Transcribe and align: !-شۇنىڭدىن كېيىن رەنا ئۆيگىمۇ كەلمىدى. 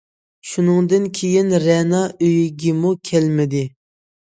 !-شۇنىڭدىن 0.51 1.05
كېيىن 1.19 1.53
رەنا 1.65 2.01
ئۆيگىمۇ 2.09 2.97
كەلمىدى. 3.13 3.65